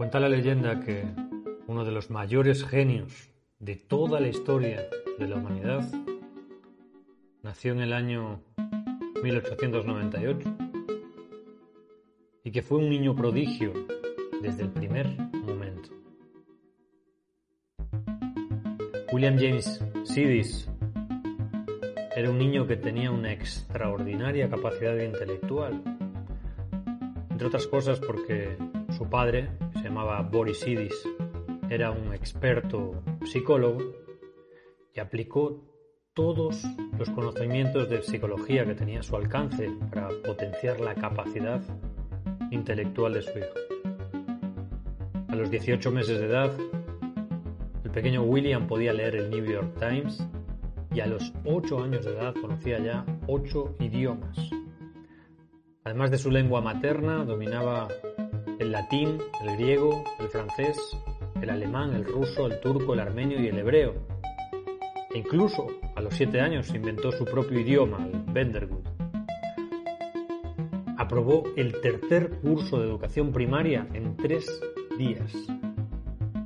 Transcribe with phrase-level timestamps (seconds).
[0.00, 1.04] Cuenta la leyenda que
[1.66, 4.88] uno de los mayores genios de toda la historia
[5.18, 5.86] de la humanidad
[7.42, 8.40] nació en el año
[9.22, 10.56] 1898
[12.44, 13.74] y que fue un niño prodigio
[14.40, 15.90] desde el primer momento.
[19.12, 20.66] William James Sidis
[22.16, 25.82] era un niño que tenía una extraordinaria capacidad intelectual,
[27.28, 28.56] entre otras cosas porque
[28.92, 30.94] su padre, que se llamaba Boris Sidis,
[31.68, 33.80] era un experto psicólogo
[34.94, 35.62] y aplicó
[36.14, 36.64] todos
[36.98, 41.62] los conocimientos de psicología que tenía a su alcance para potenciar la capacidad
[42.50, 43.54] intelectual de su hijo.
[45.28, 46.50] A los 18 meses de edad,
[47.84, 50.26] el pequeño William podía leer el New York Times
[50.92, 54.36] y a los 8 años de edad conocía ya 8 idiomas.
[55.84, 57.88] Además de su lengua materna, dominaba
[58.60, 60.78] el latín, el griego, el francés,
[61.42, 63.94] el alemán, el ruso, el turco, el armenio y el hebreo.
[65.12, 68.86] E incluso a los 7 años inventó su propio idioma, el Bendergut
[71.10, 74.46] aprobó el tercer curso de educación primaria en tres
[74.96, 75.32] días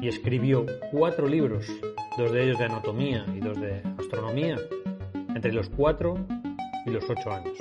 [0.00, 1.66] y escribió cuatro libros,
[2.16, 4.56] dos de ellos de anatomía y dos de astronomía,
[5.34, 6.14] entre los cuatro
[6.86, 7.58] y los ocho años.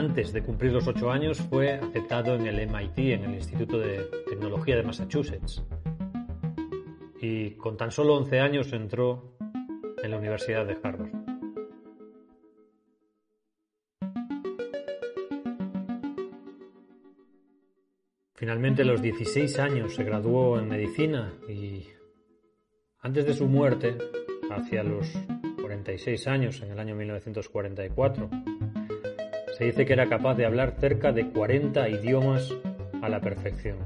[0.00, 4.08] Antes de cumplir los ocho años fue aceptado en el MIT, en el Instituto de
[4.26, 5.62] Tecnología de Massachusetts,
[7.20, 9.36] y con tan solo 11 años entró
[10.02, 11.10] en la Universidad de Harvard.
[18.32, 21.84] Finalmente a los 16 años se graduó en medicina y
[23.02, 23.98] antes de su muerte,
[24.50, 25.12] hacia los
[25.60, 28.30] 46 años, en el año 1944,
[29.60, 32.50] se dice que era capaz de hablar cerca de 40 idiomas
[33.02, 33.76] a la perfección.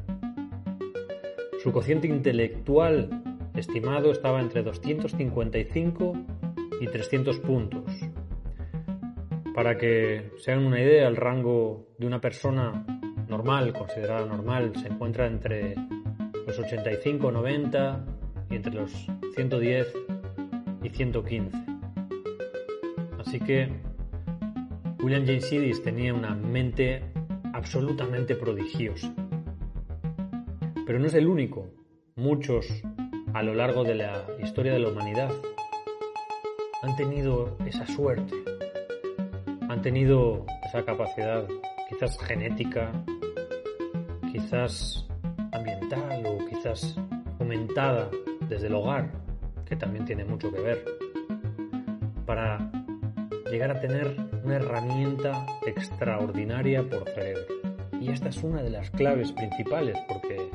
[1.64, 3.10] Su cociente intelectual
[3.56, 6.12] estimado estaba entre 255
[6.80, 7.90] y 300 puntos.
[9.52, 12.86] Para que se hagan una idea, el rango de una persona
[13.28, 15.74] normal, considerada normal, se encuentra entre
[16.46, 18.04] los 85, 90
[18.48, 18.92] y entre los
[19.34, 19.92] 110
[20.84, 21.58] y 115.
[23.18, 23.93] Así que
[25.04, 27.02] William James Sidis tenía una mente
[27.52, 29.14] absolutamente prodigiosa.
[30.86, 31.68] Pero no es el único.
[32.16, 32.66] Muchos
[33.34, 35.30] a lo largo de la historia de la humanidad
[36.82, 38.32] han tenido esa suerte,
[39.68, 41.46] han tenido esa capacidad
[41.90, 42.90] quizás genética,
[44.32, 45.06] quizás
[45.52, 46.98] ambiental o quizás
[47.36, 48.08] fomentada
[48.48, 49.10] desde el hogar,
[49.66, 50.82] que también tiene mucho que ver,
[52.24, 52.70] para
[53.54, 57.44] llegar a tener una herramienta extraordinaria por cerebro.
[58.00, 60.50] Y esta es una de las claves principales porque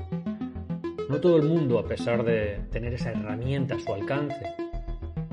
[1.09, 4.53] no todo el mundo, a pesar de tener esa herramienta a su alcance,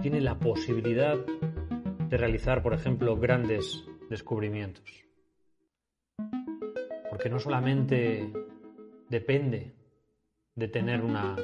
[0.00, 1.18] tiene la posibilidad
[2.08, 5.06] de realizar, por ejemplo, grandes descubrimientos
[7.16, 8.30] porque no solamente
[9.08, 9.72] depende
[10.54, 11.34] de tener una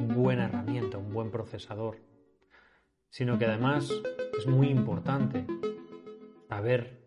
[0.00, 1.96] buena herramienta, un buen procesador,
[3.12, 3.92] sino que además
[4.38, 5.44] es muy importante
[6.48, 6.98] saber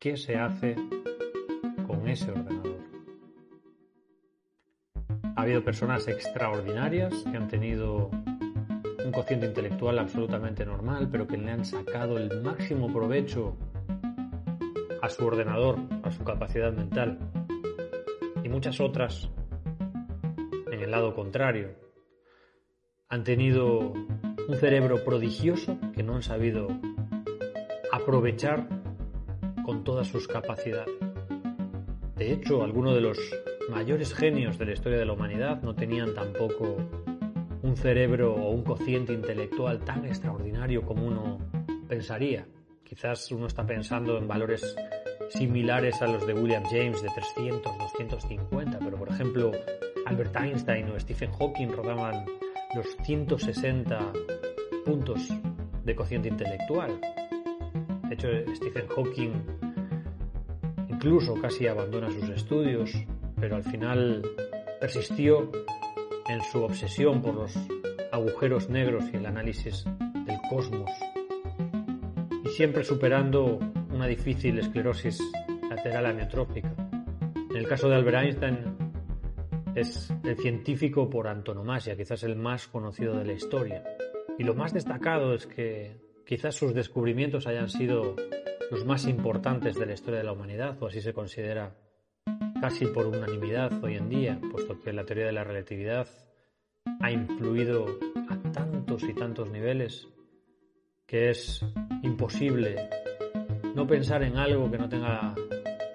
[0.00, 0.74] qué se hace
[1.86, 2.80] con ese ordenador.
[5.36, 8.10] Ha habido personas extraordinarias que han tenido
[9.04, 13.56] un cociente intelectual absolutamente normal, pero que le han sacado el máximo provecho
[15.02, 17.30] a su ordenador, a su capacidad mental.
[18.42, 19.30] Y muchas otras,
[20.72, 21.76] en el lado contrario,
[23.08, 23.92] han tenido
[24.48, 26.68] un cerebro prodigioso que no han sabido
[27.92, 28.68] aprovechar
[29.64, 30.94] con todas sus capacidades.
[32.16, 33.18] De hecho, algunos de los
[33.70, 36.76] mayores genios de la historia de la humanidad no tenían tampoco
[37.62, 41.38] un cerebro o un cociente intelectual tan extraordinario como uno
[41.88, 42.46] pensaría.
[42.84, 44.76] Quizás uno está pensando en valores
[45.30, 49.52] similares a los de William James de 300, 250, pero por ejemplo
[50.04, 52.26] Albert Einstein o Stephen Hawking rodaban
[52.74, 54.12] los 160
[54.84, 55.28] puntos
[55.84, 57.00] de cociente intelectual.
[58.08, 59.32] De hecho, Stephen Hawking
[60.88, 62.90] incluso casi abandona sus estudios,
[63.38, 64.22] pero al final
[64.80, 65.50] persistió
[66.28, 67.54] en su obsesión por los
[68.12, 69.84] agujeros negros y el análisis
[70.26, 70.90] del cosmos,
[72.44, 73.58] y siempre superando
[73.92, 75.20] una difícil esclerosis
[75.68, 76.72] lateral amiotrófica.
[77.50, 78.83] En el caso de Albert Einstein
[79.74, 83.84] es el científico por antonomasia, quizás el más conocido de la historia.
[84.38, 88.16] Y lo más destacado es que quizás sus descubrimientos hayan sido
[88.70, 91.76] los más importantes de la historia de la humanidad, o así se considera
[92.60, 96.08] casi por unanimidad hoy en día, puesto que la teoría de la relatividad
[97.00, 97.98] ha influido
[98.28, 100.08] a tantos y tantos niveles
[101.06, 101.64] que es
[102.02, 102.88] imposible
[103.74, 105.34] no pensar en algo que no tenga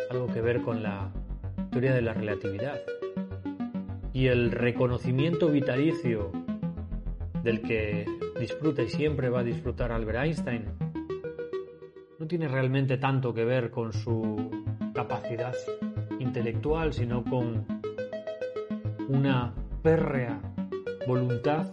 [0.10, 1.12] algo que ver con la
[1.72, 2.80] teoría de la relatividad.
[4.20, 6.34] Y el reconocimiento vitalicio
[7.42, 8.06] del que
[8.38, 10.66] disfruta y siempre va a disfrutar Albert Einstein
[12.18, 14.52] no tiene realmente tanto que ver con su
[14.94, 15.56] capacidad
[16.20, 17.66] intelectual, sino con
[19.08, 20.42] una férrea
[21.08, 21.72] voluntad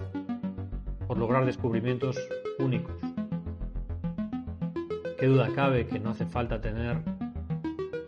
[1.08, 2.16] por lograr descubrimientos
[2.60, 2.94] únicos.
[5.18, 6.98] Qué duda cabe que no hace falta tener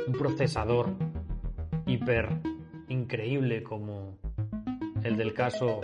[0.07, 0.91] un procesador
[1.87, 2.29] hiper
[2.89, 3.98] increíble como
[5.05, 5.81] el del caso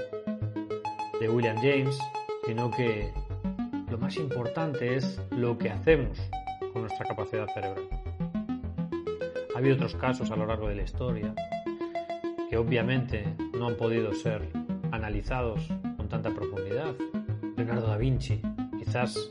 [1.20, 1.99] de William James,
[2.46, 3.12] sino que
[3.90, 6.19] lo más importante es lo que hacemos
[6.72, 7.88] con nuestra capacidad cerebral.
[9.55, 11.34] Ha habido otros casos a lo largo de la historia
[12.50, 13.25] que obviamente
[13.56, 14.49] no han podido ser
[14.90, 15.61] analizados
[15.96, 16.94] con tanta profundidad.
[17.56, 18.40] Leonardo da Vinci,
[18.78, 19.28] quizás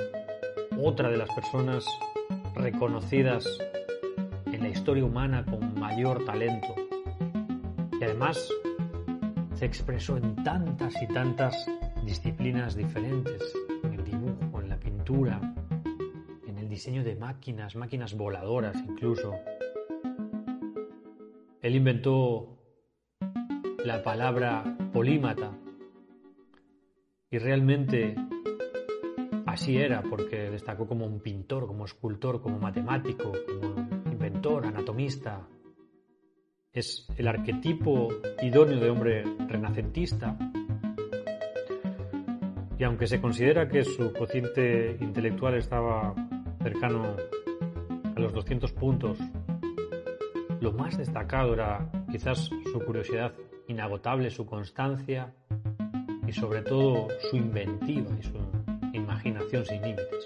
[0.81, 1.85] otra de las personas
[2.55, 3.45] reconocidas
[4.45, 6.75] en la historia humana con mayor talento.
[7.99, 8.49] Y además
[9.65, 11.65] expresó en tantas y tantas
[12.05, 13.41] disciplinas diferentes,
[13.83, 15.39] en el dibujo, en la pintura,
[16.47, 19.33] en el diseño de máquinas, máquinas voladoras incluso.
[21.61, 22.57] Él inventó
[23.85, 25.51] la palabra polímata
[27.31, 28.15] y realmente
[29.45, 35.47] así era porque destacó como un pintor, como escultor, como matemático, como inventor, anatomista.
[36.73, 38.07] Es el arquetipo
[38.41, 40.35] idóneo de hombre renacentista
[42.79, 46.15] y aunque se considera que su cociente intelectual estaba
[46.63, 47.15] cercano
[48.15, 49.19] a los 200 puntos,
[50.61, 53.35] lo más destacado era quizás su curiosidad
[53.67, 55.31] inagotable, su constancia
[56.25, 58.39] y sobre todo su inventiva y su
[58.93, 60.25] imaginación sin límites.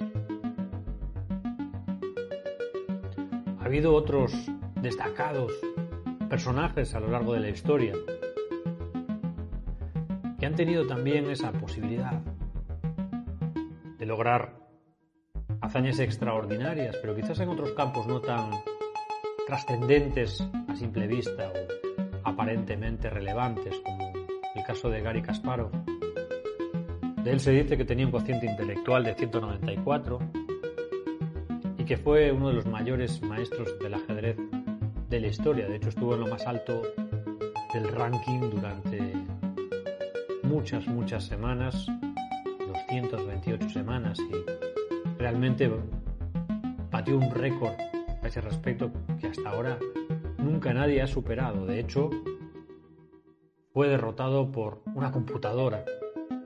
[3.59, 4.31] Ha habido otros
[4.81, 5.51] destacados
[6.27, 7.93] personajes a lo largo de la historia
[10.39, 12.21] que han tenido también esa posibilidad
[13.97, 14.53] de lograr
[15.61, 18.51] hazañas extraordinarias, pero quizás en otros campos no tan
[19.47, 24.13] trascendentes a simple vista o aparentemente relevantes, como
[24.55, 25.71] el caso de Gary Kasparov.
[27.23, 30.19] De él se dice que tenía un cociente intelectual de 194
[31.77, 34.37] y que fue uno de los mayores maestros del ajedrez
[35.09, 35.67] de la historia.
[35.67, 36.81] De hecho, estuvo en lo más alto
[37.73, 39.13] del ranking durante
[40.43, 41.87] muchas, muchas semanas,
[42.67, 45.71] 228 semanas, y realmente
[46.91, 47.73] batió un récord
[48.21, 49.77] a ese respecto que hasta ahora
[50.37, 51.65] nunca nadie ha superado.
[51.65, 52.09] De hecho,
[53.73, 55.85] fue derrotado por una computadora,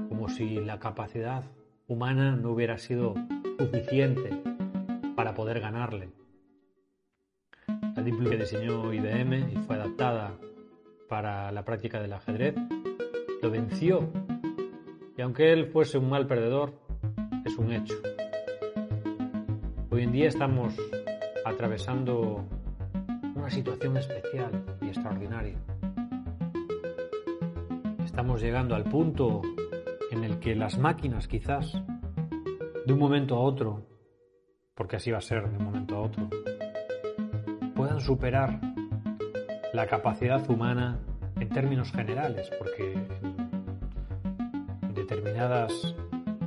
[0.09, 1.43] como si la capacidad
[1.87, 3.15] humana no hubiera sido
[3.57, 4.41] suficiente
[5.15, 6.09] para poder ganarle.
[8.01, 10.35] La que diseñó IBM y fue adaptada
[11.07, 12.55] para la práctica del ajedrez,
[13.43, 14.11] lo venció.
[15.15, 16.73] Y aunque él fuese un mal perdedor,
[17.45, 17.93] es un hecho.
[19.91, 20.73] Hoy en día estamos
[21.45, 22.43] atravesando
[23.35, 25.59] una situación especial y extraordinaria.
[28.03, 29.43] Estamos llegando al punto
[30.09, 31.71] en el que las máquinas quizás,
[32.83, 33.85] de un momento a otro,
[34.73, 36.27] porque así va a ser de un momento a otro,
[38.01, 38.59] superar
[39.73, 40.99] la capacidad humana
[41.39, 43.01] en términos generales, porque
[44.93, 45.95] determinadas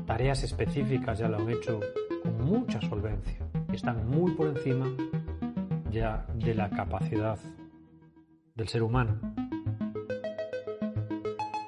[0.06, 1.80] tareas específicas ya lo han hecho
[2.22, 3.44] con mucha solvencia
[3.74, 4.86] están muy por encima
[5.90, 7.38] ya de la capacidad
[8.54, 9.18] del ser humano.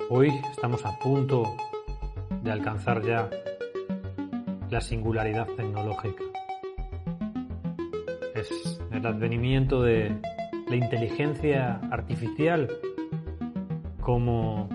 [0.09, 1.57] Hoy estamos a punto
[2.43, 3.29] de alcanzar ya
[4.71, 6.26] la singularidad tecnológica.
[8.37, 10.15] Es el advenimiento de
[10.69, 12.69] la inteligencia artificial
[14.03, 14.69] como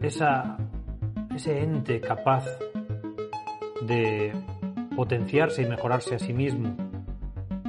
[0.00, 0.56] esa,
[1.34, 2.44] ese ente capaz
[3.88, 4.32] de
[4.94, 6.76] potenciarse y mejorarse a sí mismo,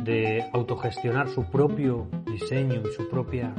[0.04, 3.56] de autogestionar su propio diseño y su propia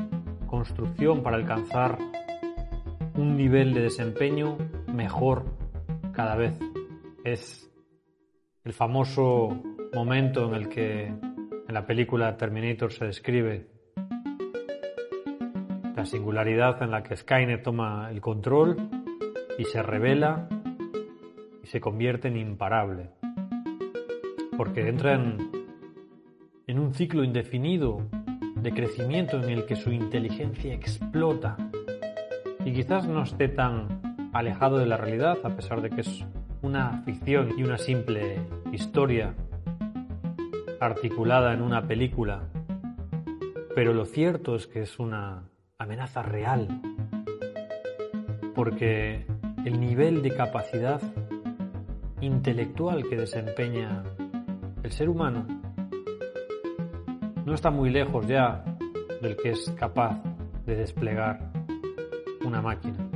[0.46, 1.98] construcción para alcanzar
[3.16, 4.58] un nivel de desempeño
[4.92, 5.44] mejor
[6.12, 6.56] cada vez.
[7.24, 7.68] Es
[8.62, 9.60] el famoso
[9.94, 13.68] momento en el que en la película Terminator se describe
[15.96, 18.76] la singularidad en la que Skynet toma el control
[19.56, 20.48] y se revela
[21.62, 23.10] y se convierte en imparable.
[24.56, 28.02] Porque entra en, un ciclo indefinido
[28.56, 31.56] de crecimiento en el que su inteligencia explota.
[32.64, 36.24] Y quizás no esté tan alejado de la realidad a pesar de que es
[36.62, 38.40] una ficción y una simple
[38.72, 39.34] historia
[40.80, 42.48] articulada en una película,
[43.74, 46.80] pero lo cierto es que es una amenaza real,
[48.54, 49.26] porque
[49.64, 51.00] el nivel de capacidad
[52.20, 54.04] intelectual que desempeña
[54.82, 55.46] el ser humano
[57.44, 58.64] no está muy lejos ya
[59.20, 60.22] del que es capaz
[60.66, 61.52] de desplegar
[62.44, 63.08] una máquina.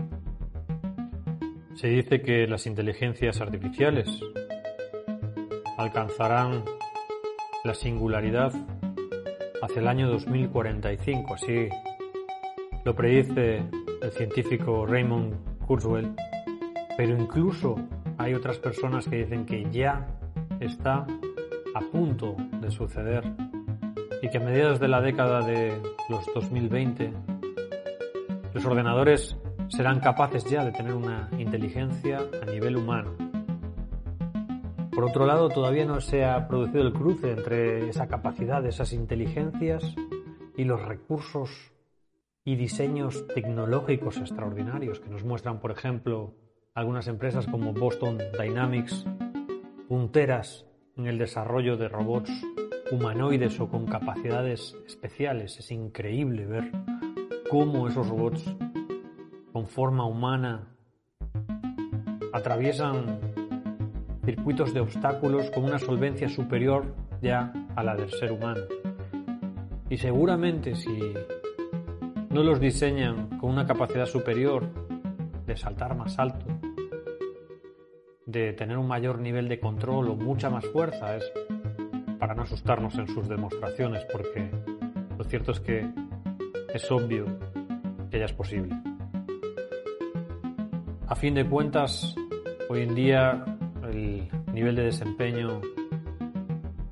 [1.74, 4.08] Se dice que las inteligencias artificiales
[5.76, 6.64] alcanzarán
[7.68, 8.50] la singularidad
[9.60, 11.68] hacia el año 2045, así
[12.82, 13.62] lo predice
[14.00, 15.34] el científico Raymond
[15.66, 16.14] Kurzweil,
[16.96, 17.76] pero incluso
[18.16, 20.08] hay otras personas que dicen que ya
[20.60, 21.06] está
[21.74, 23.22] a punto de suceder
[24.22, 27.12] y que a mediados de la década de los 2020
[28.54, 29.36] los ordenadores
[29.68, 33.27] serán capaces ya de tener una inteligencia a nivel humano.
[34.98, 39.94] Por otro lado, todavía no se ha producido el cruce entre esa capacidad esas inteligencias
[40.56, 41.72] y los recursos
[42.44, 46.34] y diseños tecnológicos extraordinarios que nos muestran, por ejemplo,
[46.74, 49.06] algunas empresas como Boston Dynamics,
[49.86, 52.32] punteras en el desarrollo de robots
[52.90, 55.60] humanoides o con capacidades especiales.
[55.60, 56.72] Es increíble ver
[57.48, 58.52] cómo esos robots
[59.52, 60.74] con forma humana
[62.32, 63.27] atraviesan
[64.28, 68.60] circuitos de obstáculos con una solvencia superior ya a la del ser humano.
[69.88, 71.14] Y seguramente si
[72.28, 74.68] no los diseñan con una capacidad superior
[75.46, 76.44] de saltar más alto,
[78.26, 81.32] de tener un mayor nivel de control o mucha más fuerza, es
[82.18, 84.50] para no asustarnos en sus demostraciones, porque
[85.16, 85.88] lo cierto es que
[86.74, 87.24] es obvio
[88.10, 88.76] que ya es posible.
[91.06, 92.14] A fin de cuentas,
[92.68, 93.57] hoy en día
[93.88, 95.60] el nivel de desempeño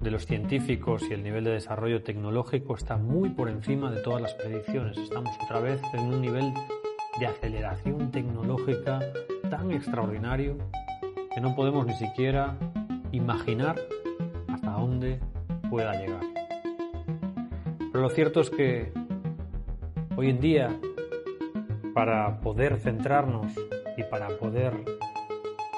[0.01, 4.23] de los científicos y el nivel de desarrollo tecnológico está muy por encima de todas
[4.23, 4.97] las predicciones.
[4.97, 6.53] Estamos otra vez en un nivel
[7.19, 9.01] de aceleración tecnológica
[9.51, 10.57] tan extraordinario
[11.35, 12.57] que no podemos ni siquiera
[13.13, 13.77] imaginar
[14.49, 15.21] hasta dónde
[15.69, 16.23] pueda llegar.
[17.93, 18.93] Pero lo cierto es que
[20.17, 20.79] hoy en día,
[21.95, 23.53] para poder centrarnos
[23.97, 24.75] y para poder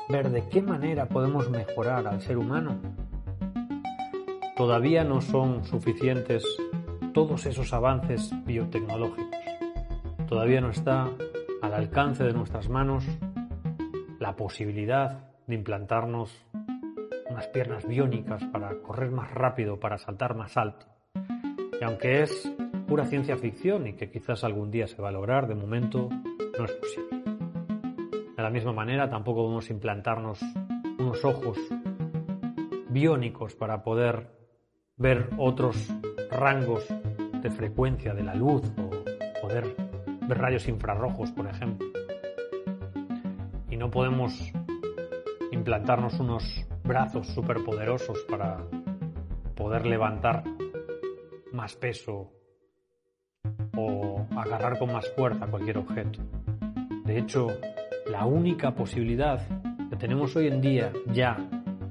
[0.09, 2.79] ver de qué manera podemos mejorar al ser humano,
[4.57, 6.45] todavía no son suficientes
[7.13, 9.29] todos esos avances biotecnológicos.
[10.29, 11.09] Todavía no está
[11.63, 13.05] al alcance de nuestras manos
[14.19, 16.45] la posibilidad de implantarnos
[17.31, 20.87] unas piernas biónicas para correr más rápido, para saltar más alto.
[21.81, 22.51] Y aunque es
[22.87, 26.09] pura ciencia ficción y que quizás algún día se va a lograr, de momento
[26.59, 27.18] no es posible.
[28.39, 30.41] De la misma manera, tampoco podemos implantarnos
[31.01, 31.59] unos ojos
[32.89, 34.31] biónicos para poder
[34.97, 35.93] ver otros
[36.31, 36.87] rangos
[37.43, 39.75] de frecuencia de la luz o poder
[40.29, 41.89] ver rayos infrarrojos, por ejemplo.
[43.71, 44.53] Y no podemos
[45.51, 48.65] implantarnos unos brazos superpoderosos para
[49.57, 50.45] poder levantar
[51.53, 52.31] más peso
[53.77, 56.21] o agarrar con más fuerza cualquier objeto.
[57.05, 57.49] De hecho,
[58.11, 59.47] la única posibilidad
[59.91, 61.37] que tenemos hoy en día ya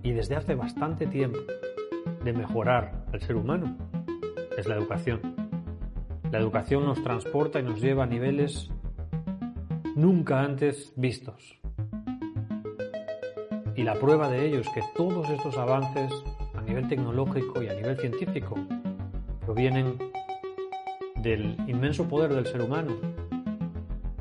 [0.04, 1.40] y desde hace bastante tiempo
[2.24, 3.78] de mejorar al ser humano
[4.58, 5.22] es la educación.
[6.32, 8.70] La educación nos transporta y nos lleva a niveles
[9.96, 11.60] nunca antes vistos.
[13.76, 16.12] Y la prueba de ello es que todos estos avances
[16.56, 18.56] a nivel tecnológico y a nivel científico
[19.46, 19.98] provienen
[21.22, 22.94] del inmenso poder del ser humano,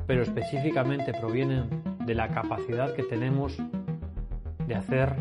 [0.05, 3.57] pero específicamente provienen de la capacidad que tenemos
[4.65, 5.13] de hacer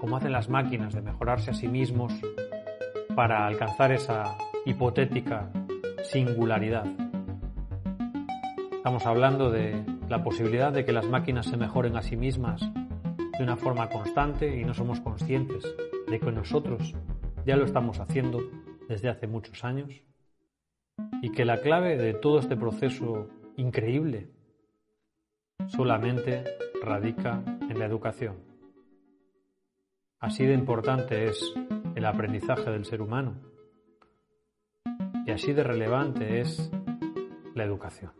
[0.00, 2.12] como hacen las máquinas, de mejorarse a sí mismos
[3.14, 4.36] para alcanzar esa
[4.66, 5.52] hipotética
[6.02, 6.86] singularidad.
[8.72, 12.60] Estamos hablando de la posibilidad de que las máquinas se mejoren a sí mismas
[13.38, 15.64] de una forma constante y no somos conscientes
[16.08, 16.96] de que nosotros
[17.46, 18.40] ya lo estamos haciendo
[18.88, 20.02] desde hace muchos años
[21.22, 24.39] y que la clave de todo este proceso increíble
[25.68, 26.44] solamente
[26.82, 28.36] radica en la educación.
[30.18, 31.54] Así de importante es
[31.94, 33.40] el aprendizaje del ser humano
[35.26, 36.70] y así de relevante es
[37.54, 38.19] la educación.